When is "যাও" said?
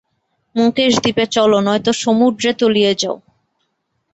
3.01-3.15